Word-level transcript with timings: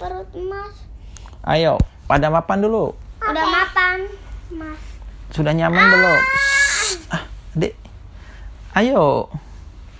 perut 0.00 0.28
Mas. 0.48 0.76
Ayo, 1.44 1.76
pada 2.08 2.32
mapan 2.32 2.64
dulu. 2.64 2.96
Udah 3.20 3.44
mapan, 3.44 4.08
Mas. 4.56 4.80
Sudah 5.28 5.52
nyaman 5.52 5.84
belum? 5.92 6.20
Shh. 6.24 7.12
Ah, 7.12 7.22
Dek. 7.52 7.76
Ayo. 8.72 9.28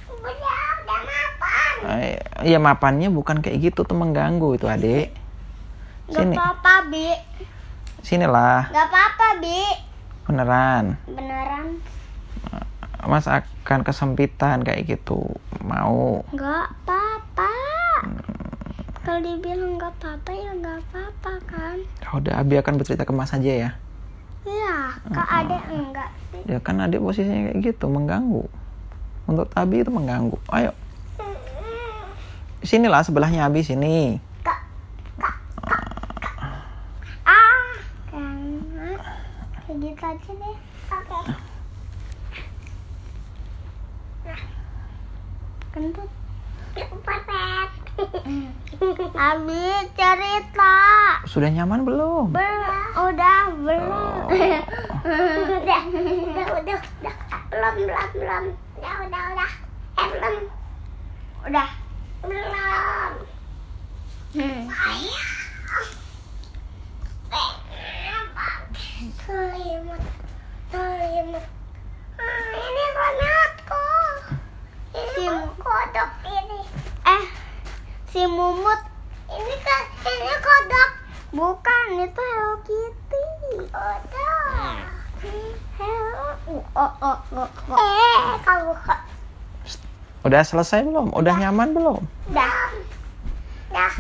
Udah, 0.09 0.33
udah 0.81 1.01
mapan. 1.05 1.73
Ay, 1.85 2.09
Iya 2.41 2.57
mapannya 2.57 3.13
bukan 3.13 3.45
kayak 3.45 3.61
gitu 3.61 3.85
tuh 3.85 3.93
mengganggu 3.93 4.57
itu 4.57 4.65
adik. 4.65 5.13
Gak 6.09 6.27
Sini, 6.27 6.35
apa-apa, 6.35 6.75
Bi. 6.91 7.07
sinilah 8.01 8.73
Gak 8.73 8.87
apa-apa, 8.89 9.27
Bi. 9.39 9.61
beneran. 10.25 10.97
Beneran. 11.05 11.79
Mas 13.05 13.29
akan 13.29 13.81
kesempitan 13.85 14.65
kayak 14.65 14.89
gitu. 14.89 15.37
Mau? 15.61 16.25
Gak 16.33 16.73
apa-apa. 16.85 17.53
Kalau 19.11 19.27
dibilang 19.27 19.75
gak 19.75 19.91
apa-apa 19.99 20.31
ya 20.31 20.55
gak 20.63 20.79
apa-apa 20.87 21.33
kan. 21.51 21.77
Ya 21.99 22.09
Udah, 22.15 22.47
Abi 22.47 22.55
akan 22.63 22.79
bercerita 22.79 23.03
ke 23.03 23.11
Mas 23.11 23.35
aja 23.35 23.43
ya. 23.43 23.71
Iya, 24.47 24.95
Kak 25.11 25.27
Ade 25.27 25.59
enggak 25.67 26.15
sih. 26.31 26.47
Ya 26.47 26.63
kan 26.63 26.79
adik 26.79 27.03
posisinya 27.03 27.51
kayak 27.51 27.59
gitu 27.59 27.91
mengganggu. 27.91 28.47
Untuk 29.27 29.51
Abi 29.59 29.83
itu 29.83 29.91
mengganggu. 29.91 30.39
Ayo, 30.55 30.71
sinilah 32.63 33.03
sebelahnya 33.03 33.51
Abi 33.51 33.67
sini. 33.67 34.23
Ah, 37.27 37.67
karena 38.15 38.95
kayak 39.67 39.75
gitu 39.91 40.03
aja 40.07 40.31
deh. 40.39 40.57
Oke. 40.87 41.19
Nah, 44.23 44.41
kentut. 45.75 46.11
Perfect. 46.79 47.80
Abi 49.31 49.67
cerita. 49.93 50.77
Sudah 51.29 51.51
nyaman 51.53 51.85
belum? 51.85 52.33
Belum, 52.33 52.89
udah 52.97 53.43
belum. 53.55 54.25
udah, 54.31 55.83
udah, 55.91 56.47
udah, 56.61 56.79
udah. 56.81 57.15
Belum, 57.51 57.75
belum, 57.83 58.09
belum. 58.15 58.45
Udah, 58.79 58.95
udah, 59.05 59.23
udah. 59.35 59.51
Eh, 60.01 60.07
belum. 60.15 60.35
Udah. 61.51 61.69
Belum. 62.25 63.13
Hmm. 64.31 64.63
Selimut, 69.27 70.03
selimut. 70.71 71.47
Ah, 72.21 72.51
ini 72.55 72.85
konatku. 72.95 73.87
Ini 74.95 75.27
kodok 75.59 76.11
ini. 76.31 76.70
Si 78.11 78.27
Mumut. 78.27 78.81
Ini 79.31 79.55
kan, 79.63 79.83
ini 80.03 80.35
kodok. 80.43 80.91
Bukan, 81.31 81.87
itu 82.03 82.19
Hello 82.19 82.59
Kitty. 82.67 83.27
Kodok. 83.71 84.75
Hello. 85.79 86.25
Oh, 86.75 86.91
oh, 87.07 87.19
oh, 87.39 87.49
oh. 87.71 87.79
Eh, 87.79 88.35
kamu 88.43 88.75
kok. 88.83 89.01
Udah 90.27 90.43
selesai 90.43 90.83
belum? 90.83 91.15
Udah 91.15 91.39
nyaman 91.39 91.71
belum? 91.71 92.03
Dah. 92.35 92.75
Dah. 93.71 93.95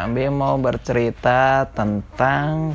Abi 0.00 0.32
mau 0.32 0.56
bercerita 0.56 1.68
tentang 1.76 2.72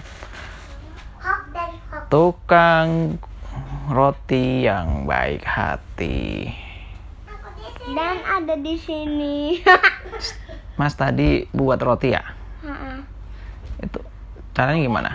tukang 2.14 3.18
roti 3.90 4.70
yang 4.70 5.09
baik 5.09 5.42
hati. 5.42 6.54
Dan 7.86 8.18
ada 8.22 8.54
di 8.54 8.78
sini. 8.78 9.58
Mas 10.76 11.00
tadi 11.00 11.48
buat 11.56 11.80
roti 11.80 12.12
ya? 12.12 12.23
Ha-ha. 12.68 13.00
Itu 13.80 14.04
caranya 14.52 14.81
gimana? 14.84 15.12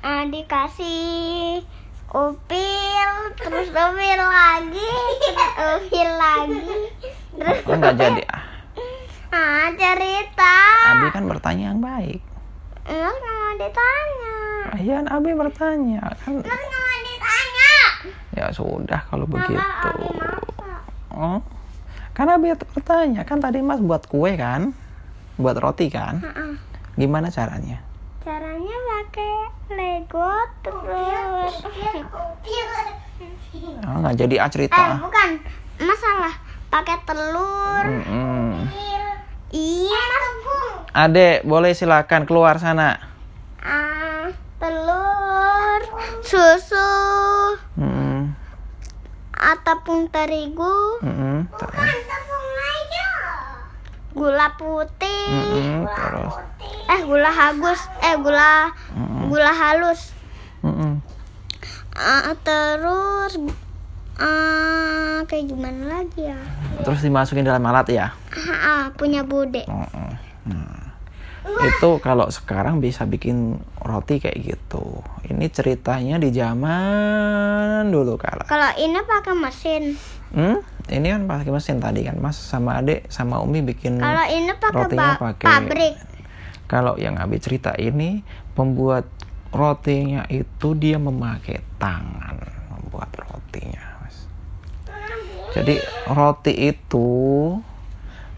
Ah, 0.00 0.24
dikasih 0.24 1.60
upil, 2.08 3.10
terus 3.36 3.68
upil 3.68 4.20
lagi, 4.24 4.92
terus 5.20 5.52
upil 5.76 6.10
lagi, 6.16 6.72
terus 7.36 7.58
Oh, 7.68 7.76
nggak 7.76 7.94
jadi. 8.00 8.22
Ah, 8.32 8.42
ah 9.28 9.66
cerita. 9.76 10.56
Abi 10.88 11.06
kan 11.12 11.24
bertanya 11.28 11.76
yang 11.76 11.84
baik. 11.84 12.24
Enggak 12.88 13.16
mau 13.20 13.52
ditanya. 13.60 14.36
Ayan, 14.72 15.04
Abi 15.04 15.30
bertanya 15.36 16.00
kan. 16.16 16.32
Enggak 16.32 16.60
mau 16.64 16.96
ditanya. 17.04 17.74
Ya 18.40 18.46
sudah 18.56 19.00
kalau 19.12 19.28
Mama, 19.28 19.36
begitu. 19.36 19.60
Abi 19.60 20.08
masak. 20.16 20.42
Oh, 21.12 21.38
kan 22.10 22.26
Abi 22.28 22.50
bertanya 22.74 23.22
kan 23.22 23.38
tadi 23.38 23.60
Mas 23.60 23.78
buat 23.78 24.04
kue 24.04 24.34
kan, 24.34 24.74
buat 25.36 25.56
roti 25.56 25.88
kan? 25.88 26.20
Ha-ha. 26.20 26.46
Gimana 26.94 27.30
caranya? 27.30 27.80
Caranya 28.20 28.76
pakai 28.76 29.34
Lego 29.70 30.32
terus. 30.60 31.54
Oh, 33.80 33.96
nggak 33.98 34.16
jadi 34.16 34.34
ah 34.38 34.46
Eh, 34.46 34.52
cerita. 34.52 34.82
bukan. 35.00 35.30
Masalah 35.80 36.34
pakai 36.68 36.96
telur. 37.02 37.84
Mm-mm. 37.88 38.68
Iya. 39.50 40.02
Adek, 40.92 41.42
boleh 41.42 41.72
silakan 41.72 42.26
keluar 42.26 42.58
sana. 42.58 42.98
Ah, 43.58 44.28
telur, 44.58 45.80
susu. 46.20 46.90
Ataupun 49.40 50.12
terigu, 50.12 51.00
Mm-mm. 51.00 51.48
Terus. 51.48 51.92
gula 54.10 54.52
putih, 54.54 55.24
Mm-mm. 55.32 55.88
Terus. 55.88 56.34
eh 56.86 57.00
gula 57.02 57.30
hagus, 57.30 57.80
eh 58.00 58.14
gula 58.16 58.68
Mm-mm. 58.92 59.32
gula 59.32 59.48
halus, 59.48 60.12
Mm-mm. 60.60 61.00
Ah, 61.94 62.32
terus 62.36 63.36
ah 64.16 65.20
kayak 65.24 65.48
gimana 65.48 66.00
lagi 66.00 66.28
ya? 66.28 66.36
Terus 66.80 67.00
dimasukin 67.00 67.44
dalam 67.44 67.64
alat 67.64 67.88
ya. 67.88 68.12
Ah, 68.36 68.52
ah, 68.60 68.84
punya 68.92 69.24
bude. 69.24 69.64
Mm-mm. 69.64 70.10
Nah, 70.48 70.79
itu 71.40 71.90
kalau 72.04 72.28
sekarang 72.28 72.84
bisa 72.84 73.08
bikin 73.08 73.60
roti 73.80 74.20
kayak 74.20 74.38
gitu. 74.44 75.00
Ini 75.24 75.48
ceritanya 75.48 76.20
di 76.20 76.28
zaman 76.32 77.88
dulu 77.88 78.20
kala. 78.20 78.44
Kalau 78.44 78.70
ini 78.76 79.00
pakai 79.00 79.34
mesin, 79.36 79.96
Hmm? 80.30 80.62
Ini 80.86 81.06
kan 81.10 81.22
pakai 81.26 81.50
mesin 81.50 81.82
tadi 81.82 82.06
kan, 82.06 82.14
Mas 82.22 82.38
sama 82.38 82.78
Adek 82.78 83.10
sama 83.10 83.42
Umi 83.42 83.66
bikin 83.66 83.98
kalau 83.98 84.26
ini 84.30 84.52
pakai 84.54 84.78
rotinya 84.78 85.12
pakai 85.18 85.46
pabrik. 85.46 85.94
Kalau 86.70 86.94
yang 87.02 87.18
Abi 87.18 87.42
cerita 87.42 87.74
ini 87.74 88.22
pembuat 88.54 89.10
rotinya 89.50 90.22
itu 90.30 90.78
dia 90.78 91.02
memakai 91.02 91.58
tangan 91.82 92.38
membuat 92.70 93.10
rotinya, 93.26 93.82
Mas. 94.02 94.16
Jadi 95.58 95.82
roti 96.14 96.54
itu 96.54 97.10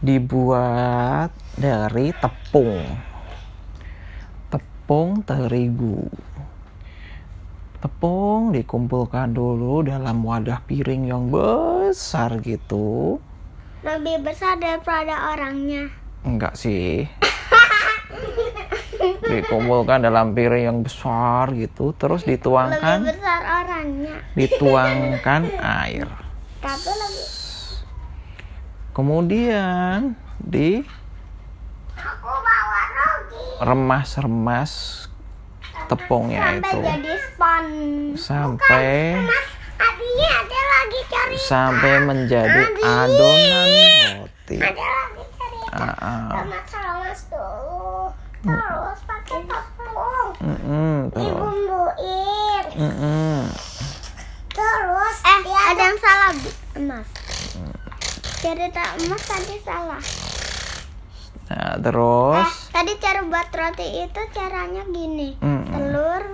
dibuat 0.00 1.28
dari 1.56 2.12
tepung. 2.16 2.84
Tepung 4.48 5.20
terigu. 5.24 6.08
Tepung 7.82 8.54
dikumpulkan 8.54 9.34
dulu 9.34 9.82
dalam 9.82 10.22
wadah 10.22 10.62
piring 10.64 11.10
yang 11.10 11.28
besar 11.28 12.38
gitu. 12.40 13.18
Lebih 13.82 14.22
besar 14.22 14.54
daripada 14.62 15.34
orangnya. 15.34 15.90
Enggak 16.22 16.54
sih. 16.54 17.10
Dikumpulkan 19.22 20.06
dalam 20.06 20.30
piring 20.30 20.64
yang 20.70 20.78
besar 20.86 21.50
gitu, 21.58 21.90
terus 21.98 22.22
Lebih 22.22 22.38
dituangkan, 22.38 22.98
besar 23.02 23.40
orangnya. 23.66 24.14
dituangkan 24.38 25.42
air. 25.82 26.06
Tapi 26.62 26.90
lebih 26.94 27.26
Kemudian 28.92 30.14
di. 30.38 31.01
Remas-remas 33.62 35.06
tepungnya 35.86 36.42
Sampai 36.42 36.58
itu 36.60 36.78
jadi 36.80 37.14
spon. 37.22 37.64
sampai 38.14 38.92
Mas, 39.18 39.48
adinya 39.78 40.30
ada 40.36 40.60
lagi 40.64 41.00
cari. 41.06 41.34
sampai 41.38 41.94
menjadi 42.02 42.62
Adi. 42.64 42.82
adonan 42.82 43.68
roti. 44.18 44.56
Ada 44.58 44.72
lagi 44.84 45.24
cari. 45.32 45.58
Ah, 45.70 45.94
ah. 45.96 46.28
Lemas 46.36 46.70
lemas 46.72 47.20
dulu. 47.28 48.10
Terus 48.42 49.00
pakai 49.04 49.38
tepung. 49.42 50.30
Mm-mm, 50.40 50.96
terus. 51.08 51.22
Dibumbuin. 51.24 52.64
Mm-mm. 52.74 53.38
Terus 54.50 55.16
eh 55.22 55.38
ada 55.46 55.82
yang 55.82 55.98
salah 55.98 56.30
Bi. 56.34 56.50
Mas. 56.80 57.08
Cerita 58.34 58.82
emas 58.98 59.22
tadi 59.22 59.56
salah. 59.60 60.02
Nah, 60.02 60.10
Eh, 61.52 61.74
terus 61.78 62.61
tadi 62.72 62.92
cara 62.96 63.20
buat 63.22 63.48
roti 63.48 63.86
itu 64.02 64.20
caranya 64.32 64.82
gini. 64.86 65.36
Mm-mm. 65.38 65.68
Telur, 65.68 66.24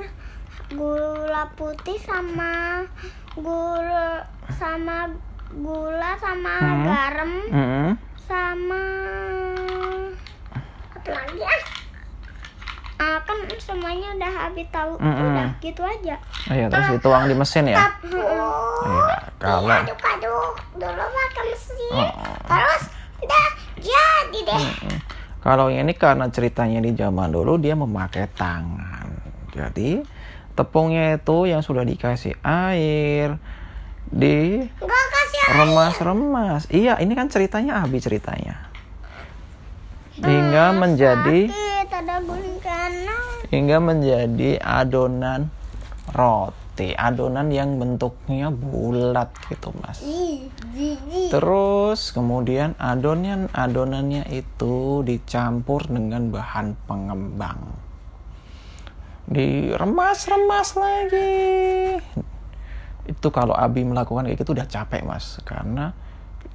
gula 0.70 1.44
putih 1.52 1.98
sama 1.98 2.86
gula 3.34 4.22
sama 4.52 5.10
gula 5.50 6.12
sama 6.16 6.54
Hmm. 6.58 6.84
garam 6.84 7.32
Mm-mm. 7.48 7.88
sama 8.20 8.84
apa 10.92 11.08
lagi 11.08 11.40
ah. 11.40 11.62
Ah, 12.98 13.18
kan 13.22 13.38
semuanya 13.56 14.10
udah 14.12 14.32
habis 14.44 14.66
tahu 14.68 14.98
Mm-mm. 14.98 15.30
udah 15.30 15.46
gitu 15.60 15.80
aja. 15.80 16.18
Iya, 16.50 16.66
terus 16.66 16.98
dituang 16.98 17.30
di 17.30 17.34
mesin 17.34 17.70
ya. 17.70 17.78
Iya, 18.02 19.16
kalau 19.38 19.70
aduk-aduk 19.70 20.54
dulu 20.74 21.04
pakai 21.06 21.42
mesin. 21.46 21.92
Oh. 21.94 22.10
Terus 22.44 22.82
udah 23.18 23.46
jadi 23.78 24.38
deh. 24.44 24.60
Mm. 24.84 24.98
Kalau 25.48 25.72
ini 25.72 25.96
karena 25.96 26.28
ceritanya 26.28 26.76
di 26.84 26.92
zaman 26.92 27.32
dulu 27.32 27.56
dia 27.56 27.72
memakai 27.72 28.28
tangan. 28.36 29.08
Jadi 29.48 30.04
tepungnya 30.52 31.16
itu 31.16 31.48
yang 31.48 31.64
sudah 31.64 31.88
dikasih 31.88 32.36
air 32.44 33.40
di 34.12 34.60
remas-remas. 35.48 36.68
Iya, 36.68 37.00
ini 37.00 37.16
kan 37.16 37.32
ceritanya 37.32 37.80
Abi 37.80 37.96
ceritanya. 37.96 38.68
Hingga 40.20 40.76
menjadi 40.76 41.48
hingga 43.48 43.78
menjadi 43.80 44.60
adonan 44.60 45.48
roti. 46.12 46.67
Adonan 46.94 47.50
yang 47.50 47.78
bentuknya 47.82 48.54
bulat 48.54 49.34
gitu, 49.50 49.74
Mas. 49.82 50.04
Terus 51.28 52.14
kemudian 52.14 52.78
adonan 52.78 53.50
adonannya 53.50 54.28
itu 54.30 55.02
dicampur 55.02 55.90
dengan 55.90 56.30
bahan 56.30 56.78
pengembang. 56.86 57.58
Diremas-remas 59.28 60.68
lagi. 60.78 61.36
Itu 63.08 63.28
kalau 63.28 63.52
Abi 63.56 63.84
melakukan 63.84 64.28
kayak 64.28 64.40
gitu 64.40 64.52
udah 64.56 64.68
capek 64.68 65.04
mas, 65.04 65.40
karena 65.44 65.96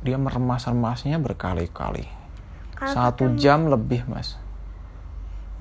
dia 0.06 0.18
meremas-remasnya 0.18 1.18
berkali-kali. 1.22 2.06
Satu 2.78 3.34
jam 3.38 3.70
lebih 3.70 4.06
mas. 4.10 4.38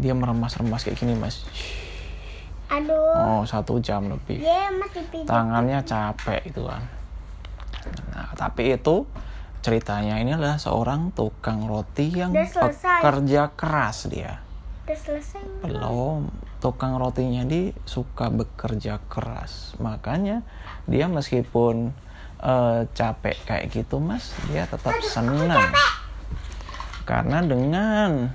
Dia 0.00 0.16
meremas-remas 0.16 0.84
kayak 0.84 1.00
gini 1.00 1.16
mas. 1.16 1.44
Aduh, 2.70 3.14
Oh 3.16 3.42
satu 3.44 3.82
jam 3.82 4.06
lebih 4.08 4.42
pijit. 5.10 5.26
tangannya 5.26 5.80
capek 5.82 6.40
itu 6.46 6.62
kan. 6.64 6.82
Nah, 8.14 8.30
tapi 8.38 8.76
itu 8.76 9.04
ceritanya 9.62 10.18
ini 10.18 10.34
adalah 10.34 10.58
seorang 10.58 11.14
tukang 11.14 11.66
roti 11.70 12.10
yang 12.10 12.34
pekerja 12.34 13.54
keras 13.54 14.06
dia. 14.10 14.42
Udah 14.86 14.98
selesai. 14.98 15.42
Belum, 15.62 16.26
tukang 16.58 16.98
rotinya 16.98 17.46
dia 17.46 17.70
suka 17.86 18.30
bekerja 18.30 18.98
keras. 19.06 19.78
Makanya 19.78 20.42
dia 20.90 21.06
meskipun 21.06 21.94
eh, 22.42 22.80
capek 22.90 23.36
kayak 23.46 23.70
gitu, 23.70 24.02
Mas, 24.02 24.34
dia 24.50 24.66
tetap 24.66 24.98
senang. 25.02 25.70
Karena 27.06 27.38
dengan 27.42 28.30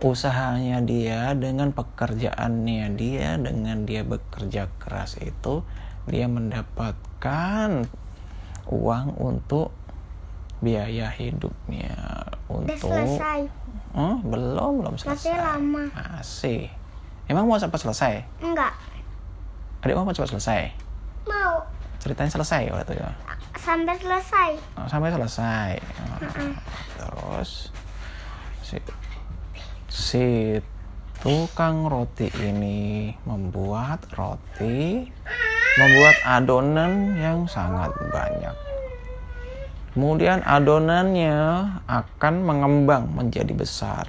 usahanya 0.00 0.80
dia, 0.80 1.36
dengan 1.36 1.76
pekerjaannya 1.76 2.96
dia, 2.96 3.36
dengan 3.36 3.84
dia 3.84 4.00
bekerja 4.00 4.72
keras 4.80 5.20
itu, 5.20 5.60
dia 6.08 6.24
mendapatkan 6.26 7.84
uang 8.70 9.06
untuk 9.20 9.72
biaya 10.60 11.08
hidupnya 11.12 11.96
Udah 12.48 12.76
untuk 12.76 12.76
selesai. 12.80 13.40
Oh, 13.96 14.16
belum, 14.22 14.84
belum 14.84 14.94
selesai. 14.96 15.28
Masih 15.28 15.36
lama. 15.36 15.84
Masih. 15.92 16.62
Emang 17.26 17.46
mau 17.46 17.58
cepat 17.58 17.80
selesai? 17.80 18.12
Enggak. 18.42 18.74
Adik 19.82 19.96
mau 19.96 20.12
cepat 20.12 20.30
selesai? 20.36 20.62
Mau 21.28 21.64
Ceritanya 22.00 22.32
selesai 22.32 22.72
waktu 22.72 22.96
itu. 22.96 23.04
sampai 23.60 23.92
selesai. 24.00 24.50
Oh, 24.80 24.88
sampai 24.88 25.12
selesai. 25.12 25.70
Oh, 26.00 26.16
Terus 26.96 27.68
si 28.64 28.80
si 29.90 30.56
tukang 31.18 31.90
roti 31.90 32.30
ini 32.38 33.10
membuat 33.26 34.06
roti, 34.14 35.04
membuat 35.76 36.16
adonan 36.24 37.18
yang 37.18 37.44
sangat 37.50 37.90
banyak. 38.14 38.56
Kemudian 39.90 40.46
adonannya 40.46 41.66
akan 41.90 42.34
mengembang 42.46 43.10
menjadi 43.10 43.50
besar. 43.50 44.06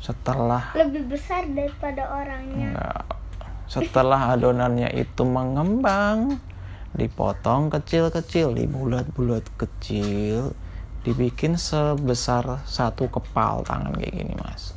Setelah 0.00 0.72
Lebih 0.72 1.04
besar 1.12 1.44
daripada 1.52 2.08
orangnya. 2.08 2.72
Enggak. 2.72 3.04
Setelah 3.68 4.32
adonannya 4.32 4.88
itu 4.96 5.28
mengembang, 5.28 6.40
dipotong 6.96 7.68
kecil-kecil, 7.68 8.56
dibulat-bulat 8.56 9.44
kecil, 9.60 10.56
dibikin 11.08 11.56
sebesar 11.56 12.60
satu 12.68 13.08
kepal 13.08 13.64
tangan 13.64 13.96
kayak 13.96 14.12
gini, 14.12 14.34
Mas. 14.36 14.76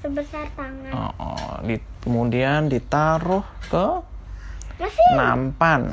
Sebesar 0.00 0.48
tangan. 0.56 0.88
Oh, 0.88 1.12
oh. 1.20 1.52
Di- 1.60 1.84
kemudian 2.00 2.72
ditaruh 2.72 3.44
ke 3.68 3.86
Masih 4.80 5.08
nampan. 5.12 5.92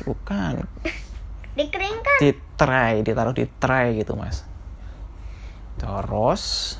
Bukan, 0.00 0.64
dikeringkan. 1.60 2.16
di 2.24 2.32
tray, 2.56 3.04
ditaruh 3.04 3.36
di 3.36 3.44
tray 3.60 4.00
gitu, 4.00 4.16
Mas. 4.16 4.48
Terus 5.76 6.76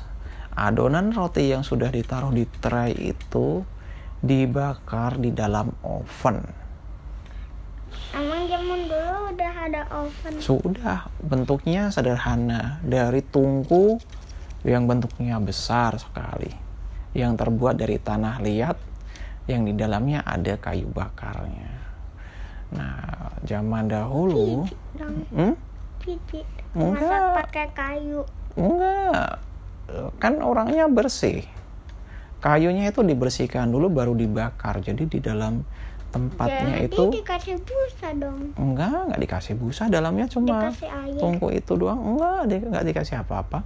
adonan 0.57 1.13
roti 1.13 1.53
yang 1.53 1.61
sudah 1.61 1.93
ditaruh 1.93 2.33
di 2.33 2.49
tray 2.49 3.13
itu 3.13 3.61
dibakar 4.21 5.21
di 5.21 5.29
dalam 5.29 5.69
oven. 5.85 6.41
Emang 8.11 8.45
zaman 8.45 8.79
dulu 8.85 9.17
udah 9.33 9.50
ada 9.61 9.81
oven. 9.93 10.33
Sudah, 10.41 11.05
bentuknya 11.21 11.93
sederhana 11.93 12.81
dari 12.81 13.21
tungku 13.21 14.01
yang 14.65 14.89
bentuknya 14.89 15.37
besar 15.37 15.97
sekali, 16.01 16.49
yang 17.13 17.37
terbuat 17.37 17.77
dari 17.77 18.01
tanah 18.01 18.41
liat, 18.41 18.77
yang 19.45 19.65
di 19.65 19.73
dalamnya 19.77 20.25
ada 20.25 20.57
kayu 20.57 20.89
bakarnya. 20.89 21.81
Nah, 22.71 23.35
zaman 23.45 23.91
dahulu, 23.91 24.65
Dong, 24.95 25.17
hmm? 25.33 25.53
Enggak. 26.71 27.45
Pakai 27.45 27.67
kayu. 27.75 28.23
enggak, 28.55 29.37
kan 30.17 30.39
orangnya 30.39 30.87
bersih. 30.87 31.45
Kayunya 32.41 32.89
itu 32.89 33.05
dibersihkan 33.05 33.69
dulu 33.69 33.93
baru 33.93 34.17
dibakar. 34.17 34.81
Jadi 34.81 35.05
di 35.05 35.19
dalam 35.21 35.61
tempatnya 36.11 36.75
Jadi 36.83 36.91
itu 36.91 37.03
dikasih 37.17 37.55
busa 37.63 38.07
dong. 38.13 38.39
enggak, 38.59 39.07
enggak 39.07 39.21
dikasih 39.23 39.55
busa, 39.55 39.83
dalamnya 39.87 40.27
cuma 40.27 40.67
tungku 41.17 41.47
itu 41.49 41.71
doang. 41.79 41.99
Enggak, 42.03 42.39
di- 42.51 42.67
enggak 42.67 42.85
dikasih 42.85 43.15
apa-apa. 43.23 43.63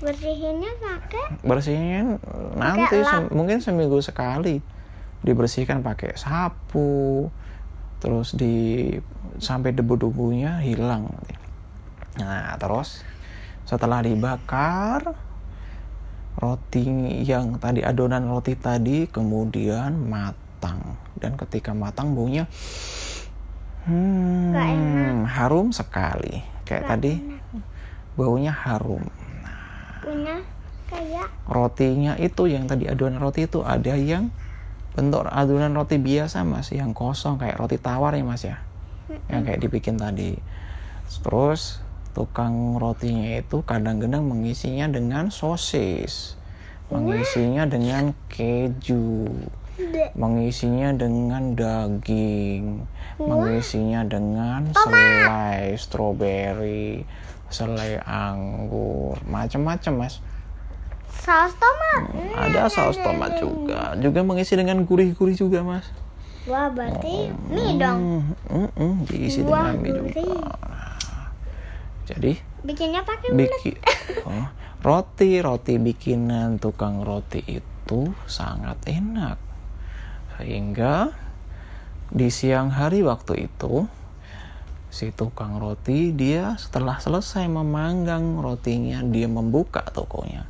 Bersihinnya 0.00 0.72
pakai 0.80 1.24
bersihin 1.44 2.16
nanti 2.56 3.04
sem- 3.04 3.30
mungkin 3.30 3.60
seminggu 3.60 4.00
sekali 4.00 4.64
dibersihkan 5.20 5.84
pakai 5.84 6.16
sapu 6.16 7.28
terus 8.00 8.32
di 8.32 8.88
sampai 9.36 9.76
debu-debunya 9.76 10.64
hilang 10.64 11.04
nah 12.16 12.56
terus 12.56 13.04
setelah 13.68 14.00
dibakar 14.00 15.12
roti 16.40 16.88
yang 17.20 17.60
tadi 17.60 17.84
adonan 17.84 18.24
roti 18.24 18.56
tadi 18.56 19.04
kemudian 19.04 20.00
matang 20.08 20.96
dan 21.20 21.36
ketika 21.36 21.76
matang 21.76 22.16
baunya 22.16 22.48
hmm, 23.84 25.28
harum 25.28 25.70
sekali. 25.70 26.42
Kayak 26.64 26.82
Nggak 26.86 26.90
tadi 26.90 27.12
baunya 28.18 28.52
harum. 28.52 29.04
Punya 30.00 30.42
kayak 30.90 31.30
rotinya 31.46 32.18
itu 32.18 32.50
yang 32.50 32.66
tadi 32.66 32.90
adonan 32.90 33.22
roti 33.22 33.46
itu 33.46 33.62
ada 33.62 33.94
yang 33.94 34.32
bentuk 34.96 35.22
adonan 35.28 35.72
roti 35.72 35.96
biasa 36.02 36.42
mas. 36.42 36.74
Yang 36.74 36.96
kosong 36.96 37.38
kayak 37.38 37.60
roti 37.60 37.78
tawar 37.78 38.16
ya 38.16 38.24
mas 38.26 38.42
ya? 38.42 38.58
Yang 39.30 39.42
kayak 39.46 39.60
dibikin 39.62 39.96
tadi. 39.98 40.34
Terus 41.10 41.82
tukang 42.10 42.78
rotinya 42.78 43.38
itu 43.38 43.62
kadang-kadang 43.62 44.26
mengisinya 44.26 44.90
dengan 44.90 45.30
sosis. 45.30 46.38
Mengisinya 46.90 47.70
dengan 47.70 48.10
keju. 48.26 49.30
Mengisinya 50.14 50.90
dengan 50.94 51.54
daging. 51.54 52.86
Mengisinya 53.20 54.00
dengan 54.08 54.72
selai 54.72 55.76
stroberi 55.76 57.04
selai 57.50 57.98
anggur 58.06 59.18
macam-macam 59.26 60.06
mas. 60.06 60.22
Saus 61.10 61.52
tomat. 61.58 62.02
Hmm. 62.06 62.32
ada 62.38 62.70
saus 62.70 62.96
tomat 62.96 63.42
juga. 63.42 63.98
Juga 63.98 64.22
mengisi 64.22 64.54
dengan 64.54 64.86
gurih-gurih 64.86 65.36
juga 65.36 65.60
mas. 65.66 65.84
Wah 66.48 66.72
berarti 66.72 67.28
mie 67.50 67.76
dong. 67.76 68.24
Hmm, 68.48 68.70
mm, 68.70 68.70
mm, 68.72 68.94
diisi 69.10 69.44
Wah, 69.44 69.74
dengan 69.74 69.76
mie 69.82 69.92
juga. 69.92 70.06
gurih. 70.08 70.42
Jadi 72.10 72.32
Bikinnya 72.60 73.00
pakai 73.04 73.32
bikin 73.32 73.76
oh, 74.28 74.46
roti. 74.84 75.40
Roti 75.42 75.74
bikinan 75.76 76.60
tukang 76.62 77.02
roti 77.04 77.40
itu 77.44 78.00
sangat 78.30 78.78
enak 78.86 79.49
sehingga 80.40 81.12
di 82.08 82.32
siang 82.32 82.72
hari 82.72 83.04
waktu 83.04 83.52
itu 83.52 83.84
si 84.88 85.12
tukang 85.12 85.60
roti 85.60 86.16
dia 86.16 86.56
setelah 86.56 86.96
selesai 86.96 87.44
memanggang 87.46 88.40
rotinya 88.40 89.04
dia 89.04 89.28
membuka 89.28 89.84
tokonya 89.92 90.48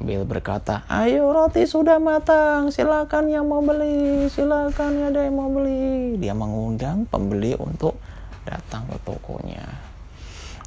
Bill 0.00 0.24
berkata, 0.24 0.88
ayo 0.88 1.28
roti 1.28 1.68
sudah 1.68 2.00
matang, 2.00 2.72
silakan 2.72 3.28
yang 3.28 3.44
mau 3.44 3.60
beli, 3.60 4.32
silakan 4.32 5.12
ada 5.12 5.20
yang 5.28 5.36
mau 5.36 5.52
beli. 5.52 6.16
Dia 6.16 6.32
mengundang 6.32 7.04
pembeli 7.04 7.52
untuk 7.60 8.00
datang 8.48 8.88
ke 8.88 8.96
tokonya. 9.04 9.64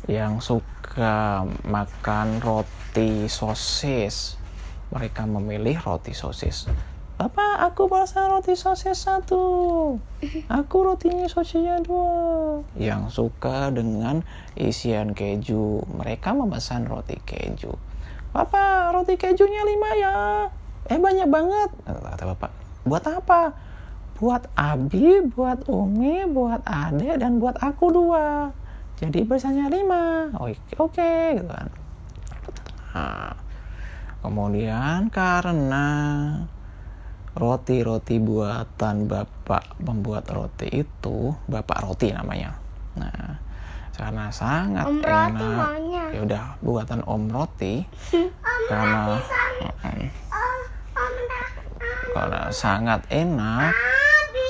Yang 0.06 0.54
suka 0.54 1.50
makan 1.66 2.46
roti 2.46 3.26
sosis, 3.26 4.38
mereka 4.94 5.26
memilih 5.26 5.82
roti 5.82 6.14
sosis. 6.14 6.70
Bapak, 7.24 7.72
aku 7.72 7.88
pesan 7.88 8.36
roti 8.36 8.52
sosis 8.52 9.08
satu. 9.08 9.96
Aku 10.52 10.76
rotinya 10.84 11.24
sosisnya 11.32 11.80
dua. 11.80 12.60
Yang 12.76 13.16
suka 13.16 13.72
dengan 13.72 14.28
isian 14.60 15.16
keju, 15.16 15.88
mereka 15.88 16.36
memesan 16.36 16.84
roti 16.84 17.16
keju. 17.24 17.80
Bapak, 18.36 18.92
roti 18.92 19.16
kejunya 19.16 19.64
lima 19.64 19.90
ya. 19.96 20.20
Eh 20.92 21.00
banyak 21.00 21.32
banget. 21.32 21.72
Kata 21.88 22.24
bapak, 22.36 22.52
buat 22.84 23.08
apa? 23.08 23.56
Buat 24.20 24.52
Abi, 24.60 25.24
buat 25.24 25.64
Umi, 25.72 26.28
buat 26.28 26.60
Ade, 26.68 27.24
dan 27.24 27.40
buat 27.40 27.56
aku 27.64 27.88
dua. 27.88 28.52
Jadi 29.00 29.24
bersanya 29.24 29.72
lima. 29.72 30.28
Oke, 30.44 30.60
oke, 30.76 31.40
gitu 31.40 31.48
kan. 31.48 31.72
Nah, 32.92 33.32
kemudian 34.20 35.08
karena 35.08 35.88
roti-roti 37.34 38.22
buatan 38.22 39.10
bapak 39.10 39.78
pembuat 39.82 40.30
roti 40.30 40.70
itu 40.70 41.34
bapak 41.50 41.82
roti 41.86 42.14
namanya. 42.14 42.54
Nah 42.98 43.42
karena 43.94 44.30
sangat 44.34 44.90
Om 44.90 45.02
enak. 45.06 45.38
Roti 45.38 46.14
ya 46.18 46.20
udah 46.26 46.44
buatan 46.62 47.02
om 47.06 47.24
roti. 47.30 47.86
Om 48.14 48.30
karena 48.70 48.98
Roti 49.06 49.34
Mm-mm. 49.64 50.02
Om, 50.34 50.60
Om 50.98 51.14
Roti. 51.30 52.10
karena 52.14 52.42
sangat 52.50 53.02
enak. 53.10 53.74
Abi, 53.74 54.50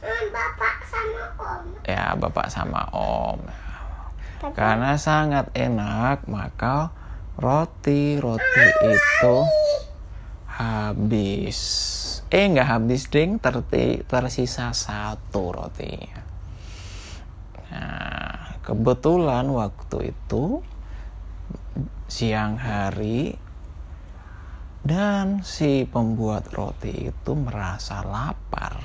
mm, 0.00 0.24
bapak 0.32 0.76
sama 0.88 1.24
Om. 1.36 1.64
ya 1.84 2.04
bapak 2.16 2.46
sama 2.48 2.82
om. 2.92 3.40
Tapi 4.40 4.56
karena 4.56 4.96
sangat 4.96 5.52
enak 5.52 6.24
maka 6.24 6.88
roti-roti 7.36 8.66
itu 8.88 9.36
habis 10.48 11.58
eh 12.30 12.46
nggak 12.46 12.70
habis 12.70 13.10
ding. 13.10 13.42
Terti, 13.42 14.06
tersisa 14.06 14.70
satu 14.70 15.50
rotinya 15.50 16.22
nah 17.70 18.58
kebetulan 18.66 19.46
waktu 19.46 20.10
itu 20.10 20.58
siang 22.10 22.58
hari 22.58 23.38
dan 24.82 25.46
si 25.46 25.86
pembuat 25.86 26.50
roti 26.50 27.12
itu 27.12 27.32
merasa 27.36 28.02
lapar. 28.02 28.80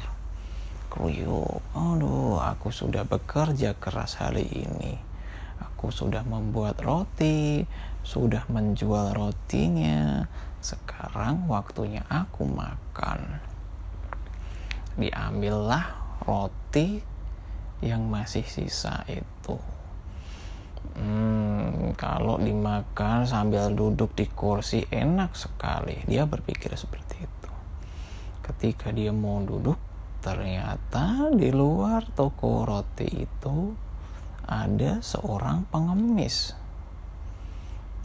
Kruyuk 0.92 1.66
aduh 1.74 2.38
aku 2.40 2.70
sudah 2.70 3.10
bekerja 3.10 3.74
keras 3.82 4.22
hari 4.22 4.46
ini 4.46 5.15
aku 5.86 5.94
sudah 5.94 6.26
membuat 6.26 6.82
roti 6.82 7.62
sudah 8.02 8.42
menjual 8.50 9.14
rotinya 9.14 10.26
sekarang 10.58 11.46
waktunya 11.46 12.02
aku 12.10 12.42
makan 12.42 13.38
diambillah 14.98 15.86
roti 16.26 17.06
yang 17.86 18.10
masih 18.10 18.42
sisa 18.42 19.06
itu 19.06 19.62
Hmm, 20.96 21.92
kalau 22.00 22.40
dimakan 22.40 23.28
sambil 23.28 23.68
duduk 23.76 24.16
di 24.16 24.32
kursi 24.32 24.88
enak 24.88 25.36
sekali. 25.36 26.00
Dia 26.08 26.24
berpikir 26.24 26.72
seperti 26.72 27.20
itu. 27.20 27.52
Ketika 28.40 28.96
dia 28.96 29.12
mau 29.12 29.44
duduk, 29.44 29.76
ternyata 30.24 31.36
di 31.36 31.52
luar 31.52 32.08
toko 32.16 32.64
roti 32.64 33.28
itu 33.28 33.76
ada 34.46 35.02
seorang 35.02 35.66
pengemis. 35.74 36.54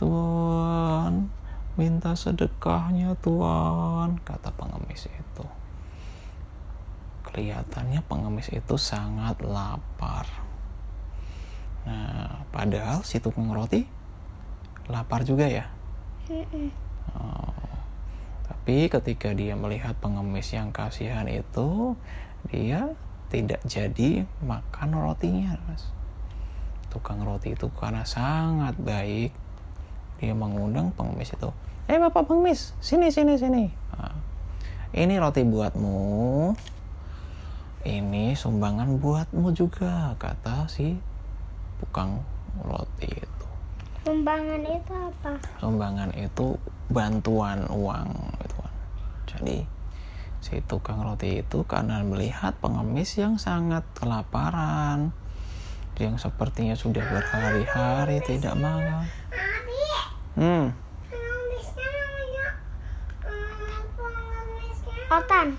Tuan, 0.00 1.28
minta 1.76 2.16
sedekahnya 2.16 3.16
tuan, 3.20 4.16
kata 4.24 4.48
pengemis 4.56 5.06
itu. 5.12 5.46
Kelihatannya 7.28 8.00
pengemis 8.08 8.48
itu 8.50 8.74
sangat 8.80 9.38
lapar. 9.44 10.24
Nah, 11.84 12.44
padahal 12.52 13.04
si 13.04 13.20
tukang 13.20 13.52
roti 13.52 13.84
lapar 14.88 15.22
juga 15.22 15.46
ya. 15.46 15.68
Oh. 17.16 17.52
Tapi 18.50 18.90
ketika 18.90 19.32
dia 19.32 19.54
melihat 19.54 19.96
pengemis 20.02 20.52
yang 20.52 20.74
kasihan 20.74 21.24
itu, 21.30 21.94
dia 22.50 22.92
tidak 23.30 23.62
jadi 23.64 24.26
makan 24.42 24.90
rotinya, 24.98 25.54
Mas. 25.70 25.86
Tukang 26.90 27.22
roti 27.22 27.54
itu 27.54 27.70
karena 27.78 28.02
sangat 28.02 28.74
baik, 28.82 29.30
dia 30.18 30.34
mengundang 30.34 30.90
pengemis 30.92 31.30
itu. 31.30 31.50
Eh 31.86 31.98
bapak 32.02 32.26
pengemis, 32.26 32.74
sini 32.82 33.14
sini 33.14 33.38
sini. 33.38 33.64
Nah, 33.94 34.14
ini 34.94 35.14
roti 35.22 35.46
buatmu. 35.46 36.50
Ini 37.80 38.36
sumbangan 38.36 39.00
buatmu 39.00 39.56
juga, 39.56 40.12
kata 40.20 40.68
si 40.68 40.98
tukang 41.80 42.20
roti 42.60 43.08
itu. 43.08 43.46
Sumbangan 44.04 44.60
itu 44.66 44.92
apa? 44.92 45.32
Sumbangan 45.62 46.10
itu 46.18 46.60
bantuan 46.92 47.64
uang 47.72 48.10
gitu 48.44 48.56
kan. 48.60 48.74
Jadi 49.30 49.58
si 50.44 50.60
tukang 50.68 51.06
roti 51.06 51.40
itu 51.40 51.64
karena 51.64 52.04
melihat 52.04 52.56
pengemis 52.60 53.16
yang 53.16 53.40
sangat 53.40 53.84
kelaparan, 53.96 55.14
yang 55.98 56.16
sepertinya 56.16 56.78
sudah 56.78 57.02
berhari-hari 57.08 58.22
tidak 58.22 58.54
makan. 58.54 59.08
Abi, 59.32 59.80
Hmm, 60.38 60.70
mm, 60.70 60.90
Otan. 65.10 65.58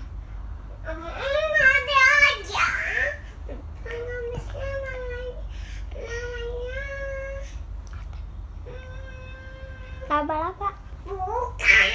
Laba-laba. 10.12 10.68
Bukan. 11.08 11.88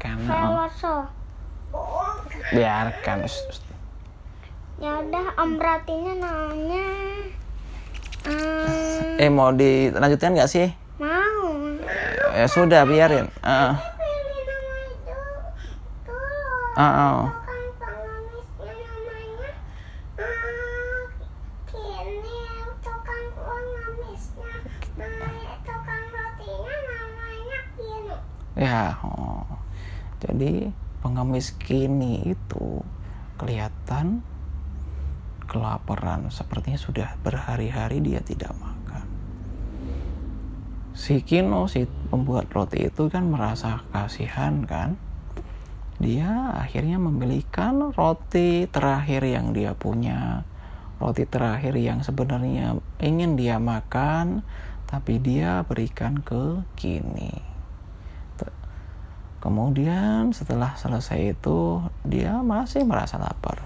biarkan 0.00 0.16
Om. 0.24 1.04
Biarkan 2.56 3.18
Ya 4.80 5.04
udah 5.04 5.26
Om 5.36 5.60
Ratinya 5.60 6.14
namanya 6.16 7.19
mm, 8.30 9.20
eh 9.20 9.30
mau 9.30 9.50
dilanjutkan 9.50 10.38
nggak 10.38 10.50
sih? 10.50 10.70
Mau. 11.02 11.76
ya 12.30 12.46
sudah 12.46 12.86
biarin. 12.86 13.26
Ah, 13.42 13.74
dulu. 16.06 16.78
ah, 16.78 17.26
Kini 27.80 28.14
ya 28.60 28.92
oh. 29.00 29.46
jadi 30.20 30.68
pengemis 31.00 31.56
kini 31.56 32.36
itu 32.36 32.84
kelihatan 33.40 34.20
kelaparan. 35.50 36.30
Sepertinya 36.30 36.78
sudah 36.78 37.18
berhari-hari 37.26 37.98
dia 37.98 38.22
tidak 38.22 38.54
makan. 38.62 39.02
Si 40.94 41.18
Kino 41.26 41.66
si 41.66 41.90
pembuat 42.14 42.46
roti 42.54 42.86
itu 42.86 43.10
kan 43.10 43.26
merasa 43.26 43.82
kasihan 43.90 44.62
kan? 44.62 44.94
Dia 45.98 46.54
akhirnya 46.54 47.02
membelikan 47.02 47.90
roti 47.90 48.70
terakhir 48.70 49.26
yang 49.26 49.50
dia 49.50 49.74
punya. 49.74 50.46
Roti 51.02 51.26
terakhir 51.26 51.74
yang 51.74 52.06
sebenarnya 52.06 52.78
ingin 53.02 53.34
dia 53.34 53.58
makan 53.58 54.46
tapi 54.86 55.18
dia 55.18 55.66
berikan 55.66 56.22
ke 56.22 56.62
Kini. 56.78 57.50
Kemudian 59.40 60.36
setelah 60.36 60.76
selesai 60.76 61.32
itu 61.32 61.80
dia 62.04 62.44
masih 62.44 62.84
merasa 62.84 63.16
lapar. 63.16 63.64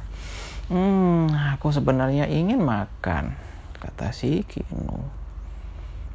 Hmm, 0.72 1.28
aku 1.28 1.68
sebenarnya 1.68 2.24
ingin 2.24 2.64
makan, 2.64 3.36
kata 3.76 4.16
si 4.16 4.48
Kinu. 4.48 4.96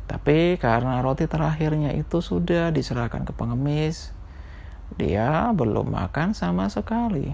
Tapi 0.10 0.58
karena 0.58 1.06
roti 1.06 1.30
terakhirnya 1.30 1.94
itu 1.94 2.18
sudah 2.18 2.74
diserahkan 2.74 3.30
ke 3.30 3.34
pengemis, 3.38 4.10
dia 4.98 5.54
belum 5.54 5.94
makan 5.94 6.34
sama 6.34 6.66
sekali. 6.66 7.30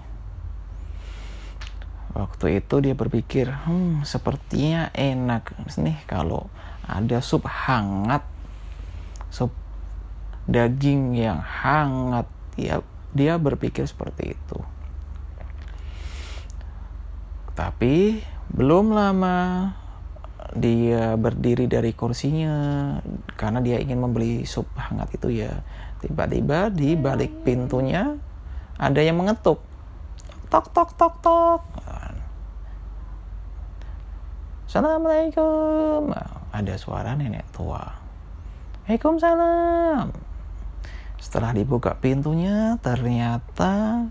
Waktu 2.11 2.59
itu 2.59 2.83
dia 2.83 2.91
berpikir, 2.91 3.47
hmm, 3.47 4.03
sepertinya 4.03 4.91
enak 4.91 5.55
nih 5.79 6.03
kalau 6.03 6.51
ada 6.83 7.23
sup 7.23 7.47
hangat, 7.47 8.27
sup 9.31 9.55
daging 10.51 11.15
yang 11.15 11.39
hangat 11.39 12.27
dia 12.53 12.83
dia 13.15 13.39
berpikir 13.41 13.87
seperti 13.89 14.37
itu 14.37 14.74
tapi 17.55 18.19
belum 18.51 18.91
lama 18.91 19.71
dia 20.55 21.15
berdiri 21.19 21.65
dari 21.67 21.91
kursinya 21.91 22.53
karena 23.35 23.59
dia 23.59 23.79
ingin 23.81 23.99
membeli 23.99 24.43
sup 24.45 24.67
hangat 24.75 25.15
itu 25.15 25.43
ya. 25.43 25.51
Tiba-tiba 26.03 26.69
di 26.69 26.93
balik 26.93 27.41
pintunya 27.41 28.15
ada 28.77 29.01
yang 29.01 29.17
mengetuk. 29.17 29.63
Tok 30.51 30.69
tok 30.71 30.89
tok 30.99 31.15
tok. 31.23 31.61
Assalamualaikum. 34.69 36.11
Ada 36.51 36.75
suara 36.75 37.15
nenek 37.15 37.47
tua. 37.55 37.83
Waalaikumsalam. 38.85 40.11
Setelah 41.17 41.51
dibuka 41.57 41.97
pintunya 41.97 42.77
ternyata 42.83 44.07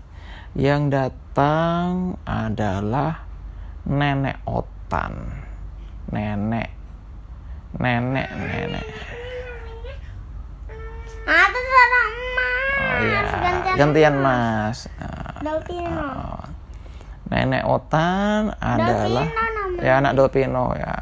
yang 0.57 0.91
datang 0.91 2.19
adalah 2.27 3.24
nenek 3.85 4.41
otan. 4.49 5.13
Nenek. 6.09 6.69
Nenek 7.77 8.29
nenek. 8.33 8.85
Ada 11.25 11.59
suara 11.59 12.01
emas. 12.05 12.61
Oh 12.75 12.97
iya. 13.01 13.21
Gantian, 13.25 13.75
gantian 13.77 14.15
mas 14.21 14.77
Dolpino. 15.41 16.05
Oh. 16.05 16.45
nenek 17.25 17.63
otan 17.65 18.53
adalah 18.61 19.25
Dolpino 19.25 19.81
ya 19.81 19.93
anak 19.97 20.13
Dolpino 20.13 20.65
ya. 20.77 20.93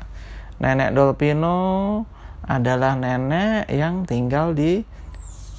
Nenek 0.64 0.90
Dolpino 0.96 1.60
adalah 2.48 2.96
nenek 2.96 3.68
yang 3.68 4.08
tinggal 4.08 4.56
di 4.56 4.84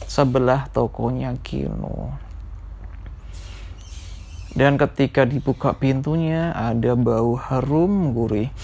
sebelah 0.08 0.68
tokonya 0.72 1.36
Kino 1.40 2.12
dan 4.54 4.78
ketika 4.78 5.26
dibuka 5.26 5.74
pintunya 5.74 6.54
ada 6.54 6.94
bau 6.94 7.34
harum 7.34 8.14
gurih. 8.14 8.54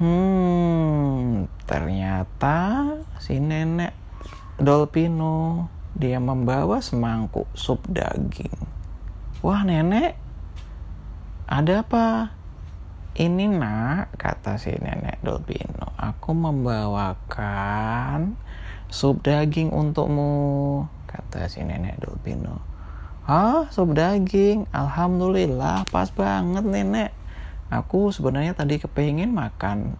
Hmm, 0.00 1.44
ternyata 1.68 2.88
si 3.20 3.36
nenek 3.36 3.92
Dolpino 4.56 5.68
dia 5.92 6.16
membawa 6.16 6.80
semangkuk 6.80 7.44
sup 7.52 7.84
daging. 7.84 8.64
Wah 9.44 9.60
nenek, 9.60 10.16
ada 11.44 11.84
apa? 11.84 12.32
Ini 13.12 13.44
nak, 13.52 14.16
kata 14.16 14.56
si 14.56 14.72
nenek 14.72 15.20
Dolpino, 15.20 15.92
aku 16.00 16.32
membawakan 16.32 18.40
sup 18.88 19.20
daging 19.20 19.68
untukmu, 19.68 20.88
kata 21.04 21.44
si 21.52 21.60
nenek 21.60 22.00
Dolpino. 22.00 22.69
Ah, 23.30 23.70
sup 23.70 23.94
daging. 23.94 24.66
Alhamdulillah, 24.74 25.86
pas 25.86 26.10
banget 26.10 26.66
nenek. 26.66 27.14
Aku 27.70 28.10
sebenarnya 28.10 28.58
tadi 28.58 28.82
kepingin 28.82 29.30
makan. 29.30 29.94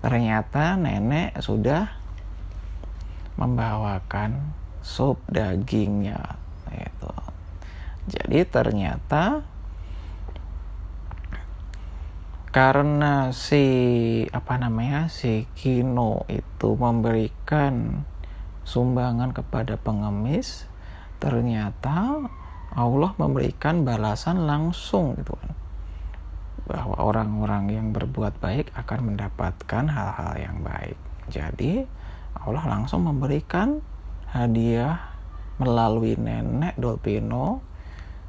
Ternyata 0.00 0.80
nenek 0.80 1.36
sudah 1.44 1.92
membawakan 3.36 4.56
sup 4.80 5.20
dagingnya. 5.28 6.40
Itu. 6.72 7.12
Jadi 8.08 8.48
ternyata 8.48 9.44
karena 12.48 13.28
si 13.36 13.64
apa 14.32 14.56
namanya 14.56 15.12
si 15.12 15.44
Kino 15.52 16.24
itu 16.32 16.80
memberikan 16.80 18.08
sumbangan 18.64 19.36
kepada 19.36 19.76
pengemis 19.76 20.69
ternyata 21.20 22.26
Allah 22.74 23.12
memberikan 23.20 23.84
balasan 23.84 24.48
langsung 24.48 25.14
gitu 25.20 25.36
kan. 25.36 25.52
Bahwa 26.70 26.96
orang-orang 27.02 27.64
yang 27.70 27.86
berbuat 27.90 28.38
baik 28.38 28.72
akan 28.74 29.14
mendapatkan 29.14 29.84
hal-hal 29.90 30.32
yang 30.38 30.58
baik. 30.64 30.98
Jadi 31.30 31.86
Allah 32.40 32.64
langsung 32.66 33.04
memberikan 33.06 33.82
hadiah 34.30 34.96
melalui 35.60 36.16
nenek 36.16 36.78
Dolpino 36.80 37.60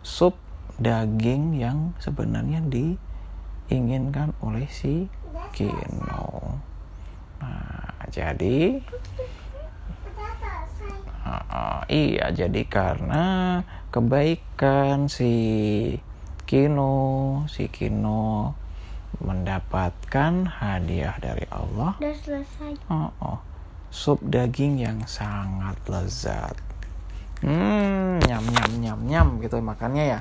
sup 0.01 0.35
daging 0.81 1.61
yang 1.61 1.93
sebenarnya 2.01 2.65
diinginkan 2.65 4.33
oleh 4.41 4.65
si 4.67 5.05
Kino. 5.53 6.57
Nah 7.39 8.09
jadi 8.09 8.81
Uh, 11.31 11.81
iya, 11.87 12.27
jadi 12.35 12.67
karena 12.67 13.23
kebaikan 13.93 15.07
si 15.07 15.33
Kino, 16.43 17.47
si 17.47 17.71
Kino 17.71 18.51
mendapatkan 19.23 20.47
hadiah 20.49 21.15
dari 21.23 21.47
Allah. 21.47 21.95
Udah 21.95 22.17
selesai. 22.19 22.71
Oh, 22.91 23.11
oh, 23.23 23.39
sup 23.87 24.19
daging 24.19 24.83
yang 24.83 24.99
sangat 25.07 25.79
lezat. 25.87 26.55
Hmm, 27.39 28.19
nyam 28.27 28.43
nyam 28.45 28.71
nyam 28.83 28.99
nyam 29.07 29.27
gitu 29.39 29.57
makannya 29.63 30.17
ya. 30.17 30.19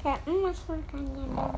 Kayak 0.00 0.22
emas 0.24 0.58
makannya. 0.64 1.24
Oh, 1.34 1.54